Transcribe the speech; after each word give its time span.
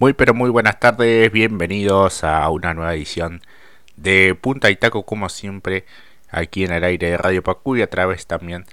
Muy 0.00 0.12
pero 0.12 0.34
muy 0.34 0.50
buenas 0.50 0.80
tardes, 0.80 1.30
bienvenidos 1.30 2.24
a 2.24 2.48
una 2.50 2.74
nueva 2.74 2.94
edición 2.94 3.42
de 3.96 4.34
Punta 4.34 4.68
y 4.70 4.76
Taco 4.76 5.04
como 5.04 5.28
siempre 5.28 5.84
aquí 6.30 6.64
en 6.64 6.72
el 6.72 6.82
aire 6.82 7.10
de 7.10 7.16
Radio 7.16 7.44
Pacu 7.44 7.76
y 7.76 7.82
a 7.82 7.88
través 7.88 8.26
también 8.26 8.64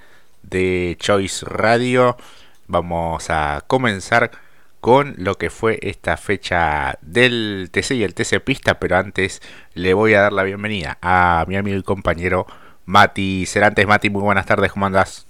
de 0.42 0.98
Choice 1.00 1.46
Radio. 1.46 2.18
Vamos 2.66 3.30
a 3.30 3.64
comenzar 3.68 4.32
con 4.80 5.14
lo 5.18 5.38
que 5.38 5.52
fue 5.52 5.78
esta 5.84 6.18
fecha 6.18 6.98
del 7.04 7.70
TC 7.72 7.92
y 7.92 8.04
el 8.04 8.16
TC 8.16 8.44
Pista, 8.44 8.80
pero 8.80 8.98
antes 8.98 9.44
le 9.76 9.94
voy 9.94 10.16
a 10.16 10.22
dar 10.22 10.34
la 10.34 10.42
bienvenida 10.42 10.98
a 11.04 11.46
mi 11.48 11.56
amigo 11.56 11.78
y 11.78 11.84
compañero 11.84 12.48
Mati 12.86 13.46
Cerantes. 13.46 13.86
Mati, 13.86 14.10
muy 14.10 14.24
buenas 14.24 14.48
tardes, 14.48 14.72
¿cómo 14.72 14.88
andás? 14.88 15.28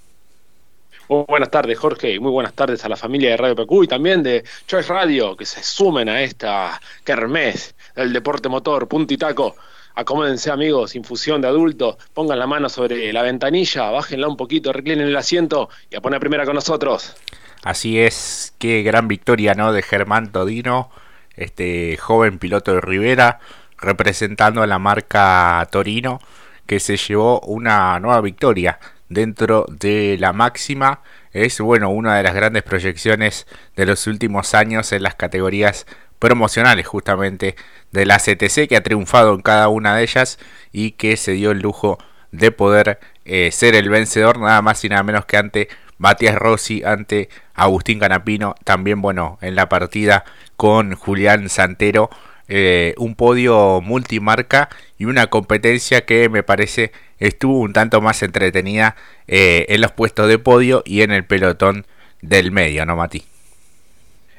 Buenas 1.12 1.50
tardes, 1.50 1.78
Jorge, 1.78 2.14
y 2.14 2.18
muy 2.18 2.30
buenas 2.30 2.54
tardes 2.54 2.82
a 2.86 2.88
la 2.88 2.96
familia 2.96 3.28
de 3.28 3.36
Radio 3.36 3.54
PQ 3.54 3.84
y 3.84 3.86
también 3.86 4.22
de 4.22 4.44
Choice 4.66 4.90
Radio, 4.90 5.36
que 5.36 5.44
se 5.44 5.62
sumen 5.62 6.08
a 6.08 6.22
esta 6.22 6.80
kermés 7.04 7.74
del 7.94 8.14
deporte 8.14 8.48
motor, 8.48 8.88
punto 8.88 9.12
y 9.12 9.18
taco. 9.18 9.54
Acomódense, 9.94 10.50
amigos, 10.50 10.96
infusión 10.96 11.42
de 11.42 11.48
adulto, 11.48 11.98
pongan 12.14 12.38
la 12.38 12.46
mano 12.46 12.70
sobre 12.70 13.12
la 13.12 13.20
ventanilla, 13.20 13.90
bájenla 13.90 14.26
un 14.26 14.38
poquito, 14.38 14.72
reclinen 14.72 15.06
el 15.06 15.16
asiento 15.16 15.68
y 15.90 15.96
a 15.96 16.00
poner 16.00 16.18
primera 16.18 16.46
con 16.46 16.54
nosotros. 16.54 17.14
Así 17.62 18.00
es, 18.00 18.54
qué 18.58 18.82
gran 18.82 19.06
victoria, 19.06 19.52
¿no? 19.52 19.74
De 19.74 19.82
Germán 19.82 20.32
Todino, 20.32 20.90
este 21.36 21.98
joven 21.98 22.38
piloto 22.38 22.72
de 22.72 22.80
Rivera, 22.80 23.38
representando 23.76 24.62
a 24.62 24.66
la 24.66 24.78
marca 24.78 25.68
Torino, 25.70 26.20
que 26.66 26.80
se 26.80 26.96
llevó 26.96 27.40
una 27.40 28.00
nueva 28.00 28.22
victoria 28.22 28.78
dentro 29.12 29.66
de 29.68 30.16
la 30.18 30.32
máxima. 30.32 31.02
Es 31.32 31.60
bueno 31.60 31.90
una 31.90 32.16
de 32.16 32.22
las 32.22 32.34
grandes 32.34 32.62
proyecciones 32.62 33.46
de 33.76 33.86
los 33.86 34.06
últimos 34.06 34.54
años 34.54 34.92
en 34.92 35.02
las 35.02 35.14
categorías 35.14 35.86
promocionales 36.18 36.86
justamente 36.86 37.56
de 37.90 38.06
la 38.06 38.18
CTC 38.18 38.68
que 38.68 38.76
ha 38.76 38.82
triunfado 38.82 39.34
en 39.34 39.42
cada 39.42 39.68
una 39.68 39.96
de 39.96 40.04
ellas 40.04 40.38
y 40.70 40.92
que 40.92 41.16
se 41.16 41.32
dio 41.32 41.50
el 41.50 41.60
lujo 41.60 41.98
de 42.30 42.52
poder 42.52 43.00
eh, 43.24 43.50
ser 43.52 43.74
el 43.74 43.88
vencedor 43.88 44.38
nada 44.38 44.62
más 44.62 44.84
y 44.84 44.88
nada 44.88 45.02
menos 45.02 45.24
que 45.26 45.36
ante 45.36 45.68
Matías 45.98 46.36
Rossi, 46.36 46.82
ante 46.84 47.28
Agustín 47.54 48.00
Canapino, 48.00 48.54
también 48.64 49.00
bueno 49.00 49.38
en 49.40 49.54
la 49.54 49.68
partida 49.68 50.24
con 50.56 50.94
Julián 50.94 51.48
Santero, 51.48 52.10
eh, 52.48 52.94
un 52.98 53.14
podio 53.14 53.80
multimarca 53.80 54.68
y 55.02 55.04
una 55.04 55.26
competencia 55.26 56.04
que 56.04 56.28
me 56.28 56.44
parece 56.44 56.92
estuvo 57.18 57.58
un 57.58 57.72
tanto 57.72 58.00
más 58.00 58.22
entretenida 58.22 58.94
eh, 59.26 59.66
en 59.68 59.80
los 59.80 59.90
puestos 59.90 60.28
de 60.28 60.38
podio 60.38 60.84
y 60.86 61.02
en 61.02 61.10
el 61.10 61.24
pelotón 61.24 61.86
del 62.20 62.52
medio, 62.52 62.86
¿no, 62.86 62.94
Mati? 62.94 63.24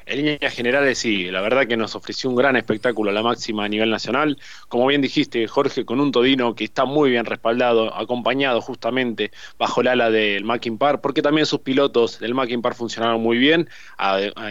En 0.06 0.18
líneas 0.18 0.52
generales, 0.52 0.98
sí, 0.98 1.30
la 1.30 1.40
verdad 1.40 1.66
que 1.66 1.78
nos 1.78 1.94
ofreció 1.94 2.28
un 2.28 2.36
gran 2.36 2.56
espectáculo 2.56 3.10
a 3.10 3.14
la 3.14 3.22
máxima 3.22 3.64
a 3.64 3.68
nivel 3.68 3.88
nacional. 3.88 4.38
Como 4.68 4.86
bien 4.86 5.00
dijiste, 5.00 5.48
Jorge, 5.48 5.86
con 5.86 5.98
un 5.98 6.12
Todino 6.12 6.54
que 6.54 6.64
está 6.64 6.84
muy 6.84 7.08
bien 7.08 7.24
respaldado, 7.24 7.94
acompañado 7.94 8.60
justamente 8.60 9.30
bajo 9.58 9.80
el 9.80 9.88
ala 9.88 10.10
del 10.10 10.44
Mackin 10.44 10.76
Par, 10.76 11.00
porque 11.00 11.22
también 11.22 11.46
sus 11.46 11.60
pilotos 11.60 12.18
del 12.18 12.34
Mackin 12.34 12.60
Par 12.60 12.74
funcionaron 12.74 13.22
muy 13.22 13.38
bien. 13.38 13.70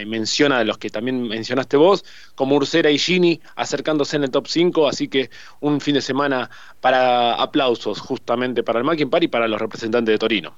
menciona 0.08 0.58
de 0.58 0.66
los 0.66 0.80
que 0.80 0.90
también 0.90 1.22
mencionaste 1.28 1.78
vos, 1.78 2.04
como 2.34 2.56
Ursera 2.56 2.90
y 2.90 2.98
Gini 2.98 3.40
acercándose 3.56 4.16
en 4.16 4.24
el 4.24 4.32
top 4.32 4.48
5. 4.48 4.88
Así 4.88 5.08
que 5.08 5.30
un 5.60 5.82
fin 5.82 5.94
de 5.94 6.02
semana 6.02 6.50
para 6.82 7.36
aplausos 7.36 8.00
justamente 8.00 8.64
para 8.64 8.80
el 8.80 8.86
Mackin 8.86 9.12
Par 9.12 9.24
y 9.24 9.28
para 9.28 9.48
los 9.48 9.62
representantes 9.62 10.14
de 10.14 10.18
Torino. 10.18 10.56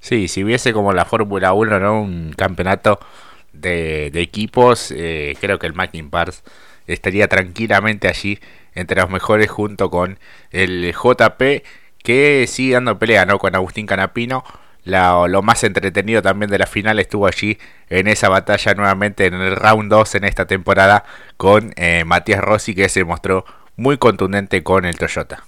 Sí, 0.00 0.28
si 0.28 0.42
hubiese 0.42 0.72
como 0.72 0.94
la 0.94 1.04
Fórmula 1.04 1.52
1, 1.52 1.78
¿no? 1.78 2.00
Un 2.00 2.32
campeonato 2.32 2.98
de, 3.52 4.10
equipos, 4.14 4.92
eh, 4.96 5.36
creo 5.40 5.58
que 5.58 5.66
el 5.66 5.74
Mackin 5.74 6.10
Pars 6.10 6.42
estaría 6.86 7.28
tranquilamente 7.28 8.08
allí 8.08 8.40
entre 8.74 9.00
los 9.00 9.10
mejores 9.10 9.50
junto 9.50 9.90
con 9.90 10.18
el 10.50 10.92
JP 10.92 11.64
que 12.02 12.46
sigue 12.48 12.74
dando 12.74 12.98
pelea 12.98 13.26
¿no? 13.26 13.38
con 13.38 13.54
Agustín 13.54 13.86
Canapino. 13.86 14.44
lo 14.84 15.42
más 15.42 15.64
entretenido 15.64 16.22
también 16.22 16.50
de 16.50 16.58
la 16.58 16.66
final 16.66 16.98
estuvo 16.98 17.26
allí 17.26 17.58
en 17.88 18.06
esa 18.06 18.28
batalla 18.28 18.74
nuevamente 18.74 19.26
en 19.26 19.34
el 19.34 19.56
round 19.56 19.90
2 19.90 20.16
en 20.16 20.24
esta 20.24 20.46
temporada 20.46 21.04
con 21.36 21.72
eh, 21.76 22.04
Matías 22.04 22.40
Rossi 22.40 22.74
que 22.74 22.88
se 22.88 23.04
mostró 23.04 23.44
muy 23.76 23.98
contundente 23.98 24.62
con 24.62 24.84
el 24.84 24.98
Toyota. 24.98 25.44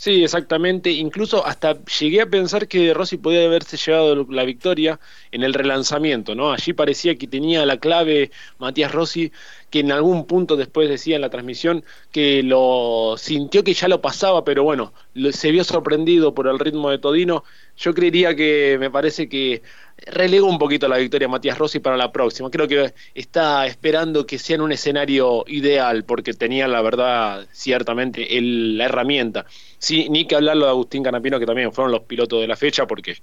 Sí, 0.00 0.22
exactamente. 0.22 0.90
Incluso 0.92 1.44
hasta 1.44 1.82
llegué 1.84 2.20
a 2.20 2.30
pensar 2.30 2.68
que 2.68 2.94
Rossi 2.94 3.16
podía 3.16 3.44
haberse 3.46 3.76
llevado 3.76 4.24
la 4.30 4.44
victoria 4.44 5.00
en 5.32 5.42
el 5.42 5.52
relanzamiento, 5.54 6.36
¿no? 6.36 6.52
Allí 6.52 6.72
parecía 6.72 7.16
que 7.16 7.26
tenía 7.26 7.66
la 7.66 7.78
clave 7.78 8.30
Matías 8.58 8.92
Rossi, 8.92 9.32
que 9.70 9.80
en 9.80 9.90
algún 9.90 10.24
punto 10.26 10.54
después 10.56 10.88
decía 10.88 11.16
en 11.16 11.22
la 11.22 11.30
transmisión 11.30 11.84
que 12.12 12.44
lo 12.44 13.16
sintió 13.18 13.64
que 13.64 13.74
ya 13.74 13.88
lo 13.88 14.00
pasaba, 14.00 14.44
pero 14.44 14.62
bueno, 14.62 14.92
se 15.32 15.50
vio 15.50 15.64
sorprendido 15.64 16.32
por 16.32 16.46
el 16.46 16.60
ritmo 16.60 16.90
de 16.90 16.98
Todino. 16.98 17.42
Yo 17.78 17.94
creería 17.94 18.34
que 18.34 18.76
me 18.80 18.90
parece 18.90 19.28
que 19.28 19.62
relegó 20.06 20.48
un 20.48 20.58
poquito 20.58 20.88
la 20.88 20.98
victoria 20.98 21.28
Matías 21.28 21.56
Rossi 21.58 21.78
para 21.78 21.96
la 21.96 22.10
próxima. 22.10 22.50
Creo 22.50 22.66
que 22.66 22.92
está 23.14 23.66
esperando 23.66 24.26
que 24.26 24.38
sea 24.38 24.56
en 24.56 24.62
un 24.62 24.72
escenario 24.72 25.44
ideal, 25.46 26.04
porque 26.04 26.34
tenía 26.34 26.66
la 26.66 26.82
verdad, 26.82 27.46
ciertamente, 27.52 28.36
el, 28.36 28.76
la 28.76 28.86
herramienta. 28.86 29.46
Sí, 29.78 30.08
ni 30.10 30.26
que 30.26 30.34
hablarlo 30.34 30.64
de 30.64 30.70
Agustín 30.70 31.04
Canapino, 31.04 31.38
que 31.38 31.46
también 31.46 31.72
fueron 31.72 31.92
los 31.92 32.02
pilotos 32.02 32.40
de 32.40 32.48
la 32.48 32.56
fecha, 32.56 32.86
porque 32.86 33.18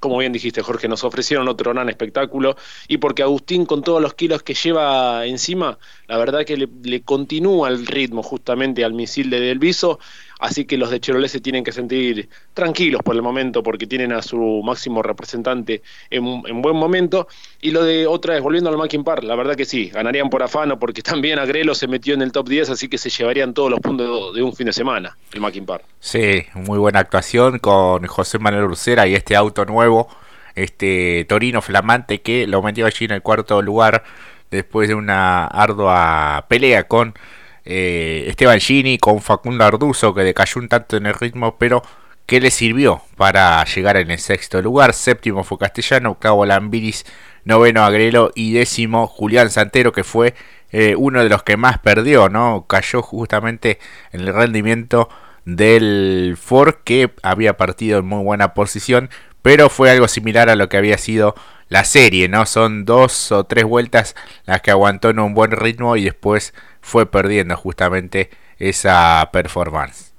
como 0.00 0.18
bien 0.18 0.32
dijiste 0.32 0.62
Jorge, 0.62 0.88
nos 0.88 1.04
ofrecieron 1.04 1.48
otro 1.48 1.72
gran 1.72 1.88
espectáculo 1.88 2.56
y 2.86 2.98
porque 2.98 3.22
Agustín 3.22 3.66
con 3.66 3.82
todos 3.82 4.00
los 4.00 4.14
kilos 4.14 4.42
que 4.42 4.54
lleva 4.54 5.26
encima, 5.26 5.78
la 6.06 6.18
verdad 6.18 6.44
que 6.44 6.56
le, 6.56 7.02
continúa 7.02 7.68
el 7.68 7.86
ritmo 7.86 8.22
justamente 8.22 8.84
al 8.84 8.94
misil 8.94 9.30
de 9.30 9.40
Delviso 9.40 9.98
Así 10.38 10.64
que 10.64 10.76
los 10.78 10.90
de 10.90 11.00
Chevrolet 11.00 11.28
se 11.28 11.40
tienen 11.40 11.64
que 11.64 11.72
sentir 11.72 12.28
tranquilos 12.54 13.02
por 13.02 13.16
el 13.16 13.22
momento 13.22 13.62
porque 13.62 13.86
tienen 13.86 14.12
a 14.12 14.22
su 14.22 14.62
máximo 14.64 15.02
representante 15.02 15.82
en, 16.10 16.62
buen 16.62 16.76
momento. 16.76 17.28
Y 17.60 17.70
lo 17.72 17.82
de 17.82 18.06
otra 18.06 18.34
vez, 18.34 18.42
volviendo 18.42 18.70
al 18.70 18.76
Mackin 18.76 19.04
Par, 19.04 19.24
la 19.24 19.34
verdad 19.34 19.56
que 19.56 19.64
sí, 19.64 19.88
ganarían 19.88 20.30
por 20.30 20.42
afano 20.42 20.78
porque 20.78 21.02
también 21.08 21.38
Agrelo 21.38 21.74
se 21.74 21.88
metió 21.88 22.14
en 22.14 22.22
el 22.22 22.32
top 22.32 22.48
10, 22.48 22.70
así 22.70 22.88
que 22.88 22.98
se 22.98 23.10
llevarían 23.10 23.54
todos 23.54 23.70
los 23.70 23.80
puntos 23.80 24.34
de 24.34 24.42
un 24.42 24.54
fin 24.54 24.66
de 24.66 24.72
semana, 24.72 25.16
el 25.32 25.40
Mackin 25.40 25.66
Par. 25.66 25.82
Sí, 26.00 26.44
muy 26.54 26.78
buena 26.78 27.00
actuación 27.00 27.58
con 27.58 28.06
José 28.06 28.38
Manuel 28.38 28.64
Ursera 28.64 29.06
y 29.06 29.14
este 29.14 29.34
auto 29.34 29.64
nuevo, 29.64 30.08
este 30.54 31.24
Torino 31.28 31.62
flamante 31.62 32.20
que 32.20 32.46
lo 32.46 32.62
metió 32.62 32.86
allí 32.86 33.04
en 33.04 33.12
el 33.12 33.22
cuarto 33.22 33.60
lugar 33.62 34.04
después 34.50 34.88
de 34.88 34.94
una 34.94 35.46
ardua 35.46 36.46
pelea 36.48 36.84
con 36.84 37.14
eh, 37.64 38.26
Esteban 38.28 38.60
Gini 38.60 38.98
con 38.98 39.20
Facundo 39.20 39.64
Arduzo 39.64 40.14
que 40.14 40.22
decayó 40.22 40.60
un 40.60 40.68
tanto 40.68 40.96
en 40.96 41.06
el 41.06 41.14
ritmo, 41.14 41.56
pero 41.58 41.82
que 42.26 42.40
le 42.40 42.50
sirvió 42.50 43.02
para 43.16 43.64
llegar 43.64 43.96
en 43.96 44.10
el 44.10 44.18
sexto 44.18 44.60
lugar. 44.60 44.92
Séptimo 44.92 45.44
fue 45.44 45.58
Castellano, 45.58 46.10
octavo 46.10 46.44
Lambiris, 46.44 47.06
noveno 47.44 47.82
Agrelo 47.84 48.32
y 48.34 48.52
décimo 48.52 49.06
Julián 49.06 49.50
Santero, 49.50 49.92
que 49.92 50.04
fue 50.04 50.34
eh, 50.70 50.94
uno 50.96 51.22
de 51.22 51.30
los 51.30 51.42
que 51.42 51.56
más 51.56 51.78
perdió, 51.78 52.28
¿no? 52.28 52.66
Cayó 52.68 53.00
justamente 53.00 53.78
en 54.12 54.20
el 54.20 54.34
rendimiento 54.34 55.08
del 55.46 56.36
Ford 56.38 56.74
que 56.84 57.10
había 57.22 57.56
partido 57.56 58.00
en 58.00 58.06
muy 58.06 58.22
buena 58.22 58.52
posición, 58.52 59.08
pero 59.42 59.68
fue 59.68 59.90
algo 59.90 60.08
similar 60.08 60.50
a 60.50 60.56
lo 60.56 60.68
que 60.68 60.76
había 60.76 60.98
sido 60.98 61.34
la 61.68 61.84
serie, 61.84 62.28
¿no? 62.28 62.46
Son 62.46 62.84
dos 62.84 63.32
o 63.32 63.44
tres 63.44 63.64
vueltas 63.64 64.14
las 64.46 64.62
que 64.62 64.70
aguantó 64.70 65.10
en 65.10 65.18
un 65.18 65.34
buen 65.34 65.52
ritmo 65.52 65.96
y 65.96 66.04
después 66.04 66.54
fue 66.80 67.10
perdiendo 67.10 67.56
justamente 67.56 68.30
esa 68.58 69.28
performance. 69.32 70.12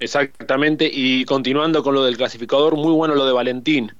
Exactamente, 0.00 0.90
y 0.92 1.24
continuando 1.24 1.82
con 1.82 1.94
lo 1.94 2.04
del 2.04 2.16
clasificador, 2.16 2.76
muy 2.76 2.92
bueno 2.92 3.14
lo 3.14 3.26
de 3.26 3.32
Valentín. 3.32 3.94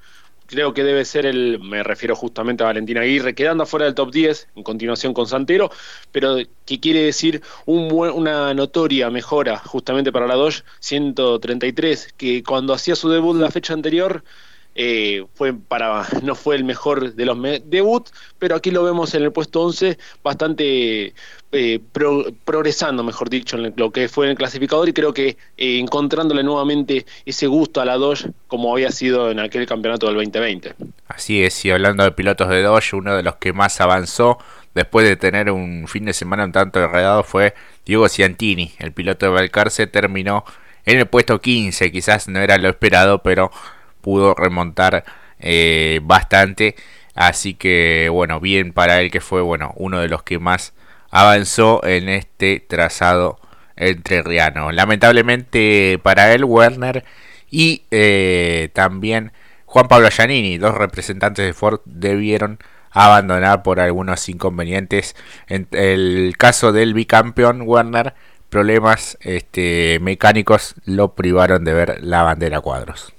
Creo 0.55 0.73
que 0.73 0.85
debe 0.85 1.05
ser 1.05 1.27
el, 1.27 1.59
me 1.59 1.83
refiero 1.83 2.15
justamente 2.15 2.63
a 2.63 2.67
Valentín 2.67 2.97
Aguirre, 2.97 3.35
quedando 3.35 3.65
afuera 3.65 3.87
del 3.87 3.97
top 3.97 4.13
10, 4.13 4.51
en 4.55 4.63
continuación 4.63 5.13
con 5.13 5.27
Santero, 5.27 5.69
pero 6.13 6.37
que 6.65 6.79
quiere 6.79 7.01
decir 7.01 7.43
un 7.67 7.93
una 7.93 8.55
notoria 8.55 9.11
mejora 9.11 9.59
justamente 9.59 10.13
para 10.13 10.29
la 10.29 10.37
Dodge 10.37 10.63
133, 10.79 12.15
que 12.17 12.45
cuando 12.45 12.73
hacía 12.73 12.95
su 12.95 13.09
debut 13.11 13.37
la 13.37 13.51
fecha 13.51 13.75
anterior 13.75 14.23
eh, 14.75 15.25
fue 15.35 15.53
para 15.53 16.07
no 16.23 16.35
fue 16.35 16.57
el 16.57 16.65
mejor 16.65 17.15
de 17.15 17.25
los 17.25 17.39
debut, 17.65 18.09
pero 18.39 18.57
aquí 18.57 18.71
lo 18.71 18.83
vemos 18.83 19.15
en 19.15 19.23
el 19.23 19.33
puesto 19.33 19.63
11 19.63 19.99
bastante 20.23 21.15
eh, 21.53 21.81
progresando, 22.45 23.05
mejor 23.05 23.31
dicho, 23.31 23.57
en 23.57 23.73
lo 23.77 23.91
que 23.93 24.09
fue 24.09 24.27
en 24.27 24.33
el 24.33 24.37
clasificador 24.37 24.89
y 24.89 24.93
creo 24.93 25.15
que 25.15 25.37
eh, 25.57 25.79
encontrándole 25.79 26.43
nuevamente 26.43 27.07
ese 27.25 27.47
gusto 27.47 27.81
a 27.81 27.85
la 27.85 27.97
Dodge 27.97 28.31
como 28.49 28.73
había 28.73 28.91
sido 28.91 29.31
en 29.31 29.39
aquel 29.39 29.67
campeonato 29.67 30.07
del 30.07 30.17
2020. 30.17 30.75
Así 31.07 31.45
es, 31.45 31.65
y 31.65 31.71
hablando 31.71 32.03
de 32.03 32.11
pilotos 32.11 32.49
de 32.49 32.63
Dodge, 32.63 32.95
uno 32.95 33.17
de 33.17 33.23
los 33.23 33.37
que 33.37 33.53
más 33.53 33.81
avanzó 33.81 34.39
después 34.75 35.07
de 35.07 35.17
tener 35.17 35.51
un 35.51 35.87
fin 35.87 36.05
de 36.05 36.13
semana 36.13 36.45
un 36.45 36.53
tanto 36.53 36.83
enredado 36.83 37.23
fue 37.23 37.55
Diego 37.87 38.09
Ciantini, 38.09 38.73
el 38.79 38.93
piloto 38.93 39.27
de 39.27 39.33
Valcarce, 39.33 39.87
terminó 39.87 40.45
en 40.85 40.99
el 40.99 41.07
puesto 41.07 41.41
15, 41.41 41.93
quizás 41.93 42.29
no 42.29 42.41
era 42.41 42.59
lo 42.59 42.69
esperado, 42.69 43.23
pero 43.23 43.51
pudo 44.05 44.35
remontar 44.35 45.05
eh, 45.41 46.01
bastante 46.05 46.77
Así 47.15 47.55
que 47.55 48.09
bueno, 48.11 48.41
bien 48.41 48.73
para 48.73 49.01
él 49.01 49.11
que 49.11 49.21
fue 49.21 49.41
bueno 49.43 49.73
uno 49.77 50.01
de 50.01 50.09
los 50.09 50.23
que 50.23 50.39
más 50.39 50.75
avanzó 51.11 51.85
en 51.85 52.09
este 52.09 52.61
trazado 52.61 53.39
entrerriano. 53.77 54.73
Lamentablemente 54.73 56.01
para 56.03 56.33
él, 56.35 56.45
Werner 56.45 57.05
y 57.51 57.83
eh, 57.91 58.71
también 58.73 59.33
Juan 59.65 59.89
Pablo 59.89 60.11
Giannini, 60.11 60.59
dos 60.59 60.75
representantes 60.75 61.45
de 61.47 61.53
Ford, 61.53 61.81
debieron 61.85 62.59
abandonar 62.91 63.63
por 63.63 63.81
algunos 63.81 64.29
inconvenientes. 64.29 65.17
En 65.49 65.69
el 65.73 66.35
caso 66.37 66.73
del 66.73 66.95
bicampeón 66.95 67.63
Werner, 67.63 68.15
problemas 68.51 69.19
este, 69.21 69.99
mecánicos 70.01 70.75
lo 70.85 71.15
privaron 71.15 71.65
de 71.65 71.75
ver 71.75 72.05
la 72.05 72.23
bandera 72.23 72.61
cuadros 72.61 73.15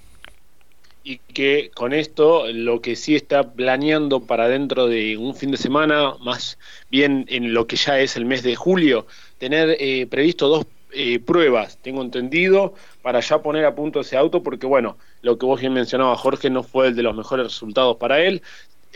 y 1.05 1.19
que 1.19 1.69
con 1.75 1.93
esto 1.93 2.51
lo 2.51 2.81
que 2.81 2.95
sí 2.95 3.15
está 3.15 3.53
planeando 3.53 4.25
para 4.25 4.49
dentro 4.49 4.87
de 4.87 5.17
un 5.17 5.35
fin 5.35 5.51
de 5.51 5.57
semana, 5.57 6.15
más 6.19 6.57
bien 6.89 7.25
en 7.29 7.53
lo 7.53 7.67
que 7.67 7.75
ya 7.75 7.99
es 7.99 8.17
el 8.17 8.25
mes 8.25 8.41
de 8.41 8.55
julio, 8.55 9.05
tener 9.37 9.77
eh, 9.79 10.07
previsto 10.07 10.47
dos 10.47 10.65
eh, 10.91 11.19
pruebas, 11.19 11.77
tengo 11.83 12.01
entendido, 12.01 12.73
para 13.03 13.19
ya 13.19 13.43
poner 13.43 13.65
a 13.65 13.75
punto 13.75 13.99
ese 13.99 14.17
auto, 14.17 14.41
porque 14.41 14.65
bueno, 14.65 14.97
lo 15.21 15.37
que 15.37 15.45
vos 15.45 15.61
bien 15.61 15.73
mencionabas, 15.73 16.19
Jorge, 16.19 16.49
no 16.49 16.63
fue 16.63 16.87
el 16.87 16.95
de 16.95 17.03
los 17.03 17.15
mejores 17.15 17.45
resultados 17.45 17.97
para 17.97 18.23
él, 18.23 18.41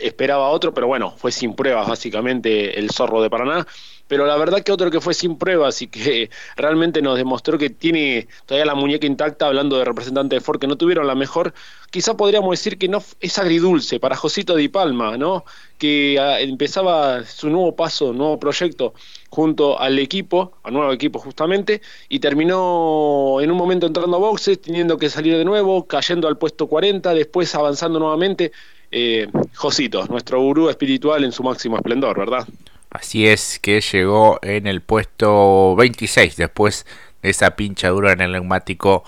esperaba 0.02 0.48
otro, 0.50 0.74
pero 0.74 0.86
bueno, 0.86 1.12
fue 1.16 1.32
sin 1.32 1.54
pruebas 1.54 1.88
básicamente 1.88 2.78
el 2.78 2.90
zorro 2.90 3.22
de 3.22 3.30
Paraná 3.30 3.66
pero 4.10 4.26
la 4.26 4.36
verdad 4.36 4.62
que 4.62 4.72
otro 4.72 4.90
que 4.90 5.00
fue 5.00 5.14
sin 5.14 5.38
pruebas 5.38 5.82
y 5.82 5.86
que 5.86 6.30
realmente 6.56 7.00
nos 7.00 7.16
demostró 7.16 7.58
que 7.58 7.70
tiene 7.70 8.26
todavía 8.44 8.66
la 8.66 8.74
muñeca 8.74 9.06
intacta, 9.06 9.46
hablando 9.46 9.78
de 9.78 9.84
representantes 9.84 10.36
de 10.36 10.44
Ford 10.44 10.58
que 10.58 10.66
no 10.66 10.76
tuvieron 10.76 11.06
la 11.06 11.14
mejor, 11.14 11.54
quizá 11.92 12.16
podríamos 12.16 12.50
decir 12.50 12.76
que 12.76 12.88
no 12.88 13.00
es 13.20 13.38
agridulce 13.38 14.00
para 14.00 14.16
Josito 14.16 14.56
Di 14.56 14.66
Palma, 14.66 15.16
¿no? 15.16 15.44
que 15.78 16.18
ah, 16.18 16.40
empezaba 16.40 17.24
su 17.24 17.50
nuevo 17.50 17.76
paso, 17.76 18.12
nuevo 18.12 18.40
proyecto 18.40 18.94
junto 19.28 19.78
al 19.78 19.96
equipo, 20.00 20.54
al 20.64 20.72
nuevo 20.72 20.92
equipo 20.92 21.20
justamente, 21.20 21.80
y 22.08 22.18
terminó 22.18 23.40
en 23.40 23.48
un 23.52 23.56
momento 23.56 23.86
entrando 23.86 24.16
a 24.16 24.18
boxes, 24.18 24.60
teniendo 24.60 24.98
que 24.98 25.08
salir 25.08 25.36
de 25.36 25.44
nuevo, 25.44 25.86
cayendo 25.86 26.26
al 26.26 26.36
puesto 26.36 26.66
40, 26.66 27.14
después 27.14 27.54
avanzando 27.54 28.00
nuevamente. 28.00 28.50
Eh, 28.90 29.28
Josito, 29.54 30.06
nuestro 30.06 30.40
gurú 30.40 30.68
espiritual 30.68 31.24
en 31.24 31.32
su 31.32 31.42
máximo 31.42 31.76
esplendor, 31.76 32.18
¿verdad? 32.18 32.46
Así 32.90 33.26
es 33.26 33.60
que 33.60 33.80
llegó 33.80 34.40
en 34.42 34.66
el 34.66 34.80
puesto 34.80 35.76
26 35.76 36.36
después 36.36 36.86
de 37.22 37.30
esa 37.30 37.54
pinchadura 37.54 38.12
en 38.12 38.20
el 38.20 38.32
neumático 38.32 39.04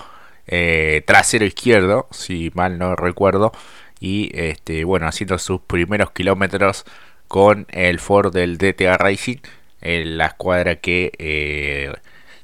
eh, 0.46 1.02
trasero 1.06 1.44
izquierdo, 1.44 2.06
si 2.10 2.52
mal 2.54 2.78
no 2.78 2.94
recuerdo. 2.94 3.52
Y 3.98 4.30
este, 4.34 4.84
bueno, 4.84 5.06
haciendo 5.06 5.38
sus 5.38 5.60
primeros 5.60 6.10
kilómetros 6.12 6.84
con 7.28 7.66
el 7.70 7.98
Ford 7.98 8.32
del 8.32 8.58
DTA 8.58 8.98
Racing, 8.98 9.38
en 9.80 10.16
la 10.18 10.26
escuadra 10.26 10.76
que 10.76 11.12
eh, 11.18 11.92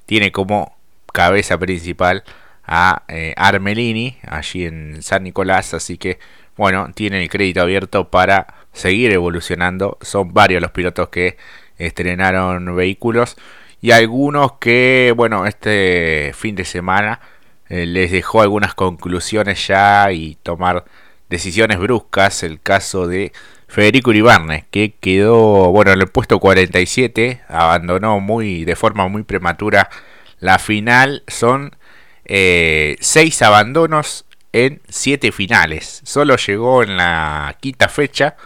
tiene 0.06 0.32
como 0.32 0.76
cabeza 1.12 1.58
principal 1.58 2.24
a 2.64 3.04
eh, 3.08 3.34
Armelini 3.36 4.18
allí 4.26 4.64
en 4.64 5.02
San 5.02 5.24
Nicolás. 5.24 5.74
Así 5.74 5.98
que 5.98 6.18
bueno, 6.58 6.90
tienen 6.94 7.22
el 7.22 7.30
crédito 7.30 7.62
abierto 7.62 8.10
para 8.10 8.46
seguir 8.72 9.12
evolucionando. 9.12 9.96
Son 10.02 10.34
varios 10.34 10.60
los 10.60 10.72
pilotos 10.72 11.08
que 11.08 11.38
estrenaron 11.78 12.74
vehículos 12.76 13.36
y 13.80 13.92
algunos 13.92 14.54
que, 14.54 15.14
bueno, 15.16 15.46
este 15.46 16.32
fin 16.34 16.56
de 16.56 16.64
semana 16.64 17.20
eh, 17.68 17.86
les 17.86 18.10
dejó 18.10 18.42
algunas 18.42 18.74
conclusiones 18.74 19.66
ya 19.68 20.10
y 20.12 20.36
tomar 20.42 20.84
decisiones 21.30 21.78
bruscas. 21.78 22.42
El 22.42 22.60
caso 22.60 23.06
de 23.06 23.32
Federico 23.68 24.10
Uribarne, 24.10 24.66
que 24.70 24.94
quedó, 24.98 25.70
bueno, 25.70 25.92
en 25.92 26.00
el 26.00 26.08
puesto 26.08 26.40
47, 26.40 27.42
abandonó 27.48 28.18
muy 28.18 28.64
de 28.64 28.74
forma 28.74 29.06
muy 29.06 29.22
prematura 29.22 29.90
la 30.40 30.58
final. 30.58 31.22
Son 31.28 31.76
eh, 32.24 32.96
seis 33.00 33.42
abandonos 33.42 34.24
en 34.66 34.80
siete 34.88 35.32
finales. 35.32 36.00
Solo 36.04 36.36
llegó 36.36 36.82
en 36.82 36.96
la 36.96 37.56
quinta 37.60 37.88
fecha 37.88 38.36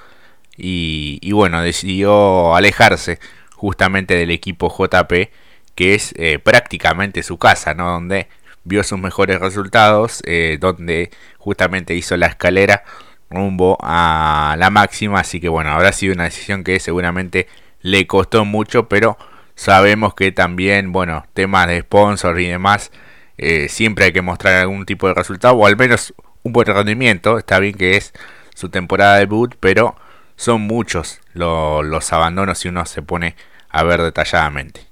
y, 0.56 1.32
bueno, 1.32 1.62
decidió 1.62 2.55
alejarse 2.55 3.19
justamente 3.55 4.14
del 4.14 4.31
equipo 4.31 4.69
JP, 4.69 5.31
que 5.75 5.94
es 5.94 6.14
eh, 6.17 6.38
prácticamente 6.38 7.23
su 7.23 7.38
casa, 7.38 7.75
¿no? 7.75 7.91
Donde 7.91 8.29
vio 8.64 8.85
sus 8.85 8.99
mejores 8.99 9.41
resultados, 9.41 10.23
eh, 10.26 10.59
donde 10.61 11.11
justamente 11.38 11.94
hizo 11.94 12.17
la 12.17 12.26
escalera 12.26 12.85
rumbo 13.31 13.79
a 13.81 14.56
la 14.58 14.70
máxima, 14.70 15.20
así 15.20 15.41
que 15.41 15.49
bueno, 15.49 15.70
habrá 15.70 15.93
sido 15.93 16.15
una 16.15 16.25
decisión 16.25 16.65
que 16.65 16.79
seguramente 16.81 17.49
le 17.81 18.06
costó 18.06 18.44
mucho, 18.44 18.88
pero 18.88 19.17
sabemos 19.55 20.15
que 20.15 20.32
también, 20.32 20.93
bueno, 20.93 21.25
temas 21.35 21.67
de 21.67 21.81
sponsor 21.81 22.38
y 22.41 22.49
demás, 22.49 22.93
eh, 23.38 23.69
siempre 23.69 24.06
hay 24.06 24.12
que 24.12 24.23
mostrar 24.23 24.55
algún 24.55 24.87
tipo 24.87 25.08
de 25.08 25.14
resultado, 25.14 25.55
o 25.55 25.67
al 25.67 25.76
menos 25.76 26.14
un 26.43 26.52
buen 26.52 26.67
rendimiento, 26.67 27.38
está 27.38 27.58
bien 27.58 27.75
que 27.75 27.96
es 27.96 28.12
su 28.55 28.69
temporada 28.69 29.14
de 29.14 29.20
debut, 29.20 29.55
pero 29.61 29.96
son 30.37 30.62
muchos 30.62 31.20
los 31.34 32.12
abandonos 32.12 32.58
si 32.58 32.69
uno 32.69 32.84
se 32.87 33.02
pone 33.02 33.37
a 33.70 33.82
ver 33.84 34.02
detalladamente. 34.02 34.87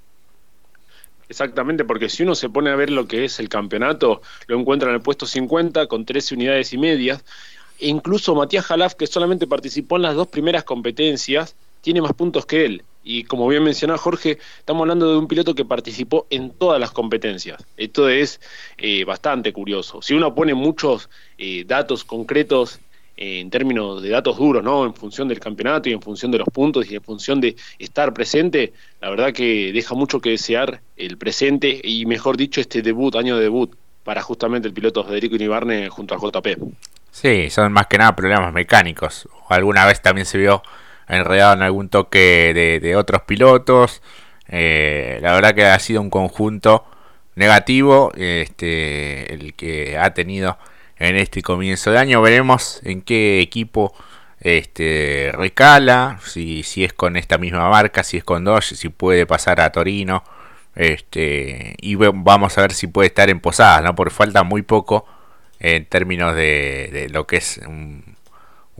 Exactamente, 1.29 1.85
porque 1.85 2.09
si 2.09 2.23
uno 2.23 2.35
se 2.35 2.49
pone 2.49 2.71
a 2.71 2.75
ver 2.75 2.89
lo 2.89 3.07
que 3.07 3.23
es 3.23 3.39
el 3.39 3.47
campeonato, 3.47 4.21
lo 4.47 4.59
encuentra 4.59 4.89
en 4.89 4.95
el 4.95 5.01
puesto 5.01 5.25
50 5.25 5.87
con 5.87 6.03
13 6.03 6.35
unidades 6.35 6.73
y 6.73 6.77
medias. 6.77 7.23
E 7.79 7.87
incluso 7.87 8.35
Matías 8.35 8.65
Jalaf, 8.65 8.95
que 8.95 9.07
solamente 9.07 9.47
participó 9.47 9.95
en 9.95 10.01
las 10.01 10.15
dos 10.15 10.27
primeras 10.27 10.65
competencias, 10.65 11.55
tiene 11.79 12.01
más 12.01 12.13
puntos 12.13 12.45
que 12.45 12.65
él. 12.65 12.83
Y 13.03 13.23
como 13.23 13.47
bien 13.47 13.63
mencionaba 13.63 13.97
Jorge, 13.97 14.37
estamos 14.59 14.81
hablando 14.81 15.11
de 15.11 15.17
un 15.17 15.27
piloto 15.27 15.55
que 15.55 15.65
participó 15.65 16.27
en 16.29 16.51
todas 16.51 16.79
las 16.79 16.91
competencias. 16.91 17.63
Esto 17.77 18.09
es 18.09 18.39
eh, 18.77 19.03
bastante 19.05 19.51
curioso. 19.53 20.01
Si 20.01 20.13
uno 20.13 20.35
pone 20.35 20.53
muchos 20.53 21.09
eh, 21.37 21.63
datos 21.65 22.03
concretos 22.03 22.79
en 23.17 23.49
términos 23.51 24.01
de 24.01 24.09
datos 24.09 24.37
duros, 24.37 24.63
¿no? 24.63 24.85
En 24.85 24.95
función 24.95 25.27
del 25.27 25.39
campeonato 25.39 25.89
y 25.89 25.93
en 25.93 26.01
función 26.01 26.31
de 26.31 26.39
los 26.39 26.47
puntos 26.49 26.89
y 26.89 26.95
en 26.95 27.03
función 27.03 27.39
de 27.39 27.55
estar 27.77 28.13
presente, 28.13 28.73
la 28.99 29.09
verdad 29.09 29.31
que 29.31 29.71
deja 29.71 29.93
mucho 29.93 30.19
que 30.19 30.31
desear 30.31 30.81
el 30.97 31.17
presente 31.17 31.79
y 31.83 32.05
mejor 32.07 32.35
dicho 32.35 32.61
este 32.61 32.81
debut, 32.81 33.15
año 33.15 33.35
de 33.37 33.43
debut 33.43 33.75
para 34.03 34.21
justamente 34.23 34.67
el 34.67 34.73
piloto 34.73 35.03
Federico 35.03 35.35
Inibarne 35.35 35.89
junto 35.89 36.15
a 36.15 36.17
JP. 36.17 36.47
Sí, 37.11 37.49
son 37.49 37.71
más 37.73 37.87
que 37.87 37.97
nada 37.97 38.15
problemas 38.15 38.53
mecánicos. 38.53 39.27
Alguna 39.49 39.85
vez 39.85 40.01
también 40.01 40.25
se 40.25 40.37
vio 40.37 40.63
enredado 41.17 41.53
en 41.53 41.61
algún 41.61 41.89
toque 41.89 42.79
de, 42.81 42.95
otros 42.95 43.21
pilotos. 43.23 44.01
Eh, 44.47 45.19
la 45.21 45.33
verdad 45.33 45.55
que 45.55 45.65
ha 45.65 45.79
sido 45.79 46.01
un 46.01 46.09
conjunto 46.09 46.85
negativo 47.35 48.11
este, 48.15 49.33
el 49.33 49.53
que 49.53 49.97
ha 49.97 50.13
tenido 50.13 50.57
en 50.97 51.15
este 51.15 51.41
comienzo 51.41 51.91
de 51.91 51.99
año. 51.99 52.21
Veremos 52.21 52.81
en 52.83 53.01
qué 53.01 53.41
equipo 53.41 53.93
este, 54.39 55.31
recala, 55.33 56.19
si, 56.25 56.63
si 56.63 56.83
es 56.83 56.93
con 56.93 57.15
esta 57.17 57.37
misma 57.37 57.69
marca, 57.69 58.03
si 58.03 58.17
es 58.17 58.23
con 58.23 58.43
Dodge, 58.43 58.75
si 58.75 58.89
puede 58.89 59.25
pasar 59.25 59.61
a 59.61 59.71
Torino. 59.71 60.23
Este, 60.75 61.75
y 61.81 61.95
vamos 61.95 62.57
a 62.57 62.61
ver 62.61 62.73
si 62.73 62.87
puede 62.87 63.07
estar 63.07 63.29
en 63.29 63.39
Posadas, 63.39 63.83
¿no? 63.83 63.95
porque 63.95 64.13
falta 64.13 64.43
muy 64.43 64.61
poco 64.61 65.05
en 65.59 65.85
términos 65.85 66.35
de, 66.35 67.07
lo 67.11 67.27
que 67.27 67.37
es 67.37 67.59
un, 67.67 68.15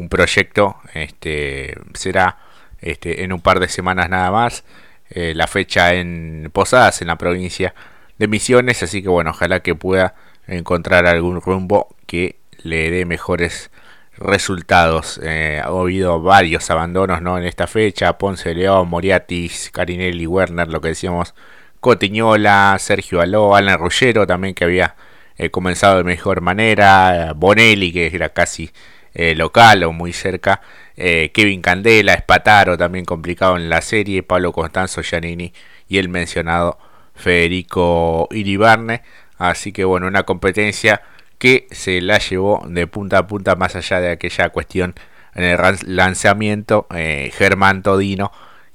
proyecto. 0.10 0.78
Este, 0.94 1.76
será 1.94 2.38
este, 2.82 3.24
en 3.24 3.34
un 3.34 3.42
par 3.42 3.60
de 3.60 3.68
semanas 3.68 4.10
nada 4.10 4.32
más. 4.32 4.64
Eh, 5.10 5.34
la 5.36 5.48
fecha 5.48 5.94
en 5.94 6.50
Posadas, 6.54 7.02
en 7.02 7.08
la 7.08 7.18
provincia 7.18 7.74
de 8.18 8.28
Misiones. 8.28 8.84
Así 8.84 9.02
que 9.02 9.10
bueno, 9.10 9.32
ojalá 9.32 9.62
que 9.62 9.76
pueda 9.76 10.16
encontrar 10.48 11.06
algún 11.06 11.42
rumbo 11.42 11.96
que 12.06 12.38
le 12.64 12.92
dé 12.92 13.06
mejores 13.06 13.72
resultados. 14.18 15.20
Eh, 15.24 15.62
ha 15.64 15.68
habido 15.68 16.22
varios 16.22 16.70
abandonos 16.70 17.22
¿no? 17.22 17.38
en 17.38 17.46
esta 17.46 17.68
fecha. 17.68 18.18
Ponce 18.18 18.54
León, 18.54 18.90
Moriatis, 18.90 19.72
Carinelli, 19.72 20.28
Werner, 20.28 20.68
lo 20.68 20.82
que 20.82 20.90
decíamos, 20.90 21.34
Cotiñola, 21.80 22.78
Sergio 22.80 23.22
Aló, 23.22 23.56
Alan 23.56 23.80
Ruggero 23.80 24.28
también 24.28 24.54
que 24.54 24.64
había 24.64 24.96
eh, 25.38 25.50
comenzado 25.50 25.98
de 25.98 26.04
mejor 26.04 26.42
manera. 26.42 27.34
Bonelli 27.36 27.92
que 27.92 28.08
era 28.08 28.30
casi 28.30 28.72
eh, 29.14 29.36
local 29.36 29.84
o 29.84 29.92
muy 29.92 30.14
cerca. 30.14 30.62
Kevin 30.96 31.64
Candela, 31.64 32.14
Espataro 32.14 32.78
también 32.78 33.06
complicado 33.06 33.58
en 33.58 33.70
la 33.70 33.82
serie. 33.82 34.22
Pablo 34.22 34.52
Constanzo 34.52 35.02
Giannini 35.02 35.52
y 35.88 35.98
el 35.98 36.10
mencionado 36.10 36.78
Federico 37.16 38.28
Iribarne. 38.32 39.02
Así 39.40 39.72
que 39.72 39.84
bueno, 39.84 40.06
una 40.06 40.24
competencia 40.24 41.02
que 41.42 41.68
se 41.72 42.02
la 42.02 42.20
llevó 42.20 42.64
de 42.68 42.86
punta 42.86 43.18
a 43.18 43.26
punta 43.26 43.56
más 43.56 43.76
allá 43.76 44.00
de 44.00 44.12
aquella 44.12 44.50
cuestión 44.50 44.94
en 45.34 45.44
el 45.44 45.58
lanzamiento. 45.88 46.86
Eh, 46.94 47.32
Germán 47.36 47.82
Todino, 47.82 48.32